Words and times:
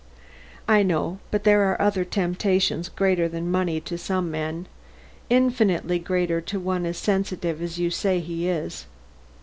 "I 0.67 0.81
know; 0.81 1.19
but 1.29 1.43
there 1.43 1.61
are 1.71 1.79
other 1.79 2.03
temptations 2.03 2.89
greater 2.89 3.29
than 3.29 3.51
money 3.51 3.79
to 3.81 3.99
some 3.99 4.31
men; 4.31 4.65
infinitely 5.29 5.99
greater 5.99 6.41
to 6.41 6.59
one 6.59 6.87
as 6.87 6.97
sensitive 6.97 7.61
as 7.61 7.77
you 7.77 7.91
say 7.91 8.19
he 8.19 8.49
is. 8.49 8.87